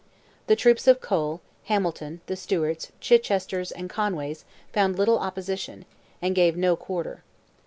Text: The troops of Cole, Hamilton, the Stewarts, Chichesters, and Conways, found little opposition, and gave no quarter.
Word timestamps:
The 0.47 0.55
troops 0.55 0.87
of 0.87 0.99
Cole, 0.99 1.41
Hamilton, 1.65 2.21
the 2.25 2.35
Stewarts, 2.35 2.91
Chichesters, 3.01 3.71
and 3.71 3.87
Conways, 3.87 4.45
found 4.73 4.97
little 4.97 5.19
opposition, 5.19 5.85
and 6.23 6.33
gave 6.33 6.57
no 6.57 6.75
quarter. 6.75 7.21